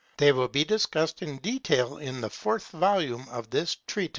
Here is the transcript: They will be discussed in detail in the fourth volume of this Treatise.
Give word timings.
They 0.17 0.31
will 0.31 0.47
be 0.47 0.63
discussed 0.63 1.21
in 1.21 1.37
detail 1.37 1.97
in 1.99 2.21
the 2.21 2.29
fourth 2.31 2.69
volume 2.71 3.27
of 3.29 3.51
this 3.51 3.77
Treatise. 3.85 4.09